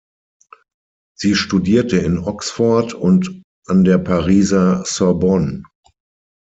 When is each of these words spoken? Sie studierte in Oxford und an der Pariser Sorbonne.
Sie 1.15 1.35
studierte 1.35 1.97
in 1.97 2.17
Oxford 2.17 2.95
und 2.95 3.43
an 3.67 3.83
der 3.83 3.99
Pariser 3.99 4.83
Sorbonne. 4.83 5.61